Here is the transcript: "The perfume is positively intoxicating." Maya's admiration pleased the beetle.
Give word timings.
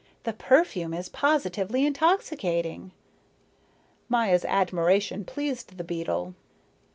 "The 0.23 0.33
perfume 0.33 0.95
is 0.95 1.09
positively 1.09 1.85
intoxicating." 1.85 2.91
Maya's 4.09 4.45
admiration 4.45 5.23
pleased 5.25 5.77
the 5.77 5.83
beetle. 5.83 6.33